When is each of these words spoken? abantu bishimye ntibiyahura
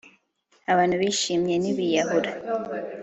abantu 0.71 0.95
bishimye 1.01 1.53
ntibiyahura 1.57 2.31